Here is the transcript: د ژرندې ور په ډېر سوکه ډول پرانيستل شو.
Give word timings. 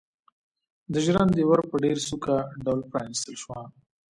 د 0.91 0.93
ژرندې 1.05 1.43
ور 1.45 1.61
په 1.69 1.75
ډېر 1.83 1.97
سوکه 2.07 2.35
ډول 2.63 2.79
پرانيستل 2.91 3.35
شو. 3.41 3.49